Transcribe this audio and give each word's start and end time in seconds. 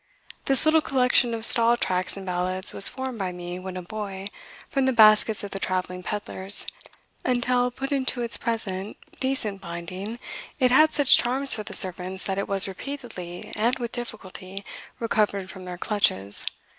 "This 0.45 0.65
little 0.65 0.81
collection 0.81 1.31
of 1.35 1.45
Stall 1.45 1.77
tracts 1.77 2.17
and 2.17 2.25
ballads 2.25 2.73
was 2.73 2.87
formed 2.87 3.19
by 3.19 3.31
me, 3.31 3.59
when 3.59 3.77
a 3.77 3.83
boy, 3.83 4.29
from 4.67 4.85
the 4.87 4.91
baskets 4.93 5.43
of 5.43 5.51
the 5.51 5.59
travelling 5.59 6.01
pedlars. 6.01 6.65
Until 7.23 7.69
put 7.69 7.91
into 7.91 8.23
its 8.23 8.35
present 8.35 8.97
decent 9.19 9.61
binding 9.61 10.17
it 10.59 10.71
had 10.71 10.91
such 10.91 11.17
charms 11.17 11.53
for 11.53 11.61
the 11.61 11.73
servants 11.73 12.23
that 12.23 12.39
it 12.39 12.47
was 12.47 12.67
repeatedly, 12.67 13.53
and 13.55 13.77
with 13.77 13.91
difficulty, 13.91 14.65
recovered 14.99 15.51
from 15.51 15.65
their 15.65 15.77
clutches. 15.77 16.47